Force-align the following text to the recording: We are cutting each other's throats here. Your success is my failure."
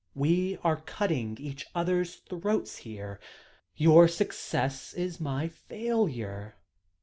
We 0.15 0.57
are 0.63 0.77
cutting 0.81 1.37
each 1.37 1.67
other's 1.75 2.15
throats 2.15 2.77
here. 2.77 3.19
Your 3.75 4.07
success 4.07 4.95
is 4.95 5.21
my 5.21 5.47
failure." 5.47 6.55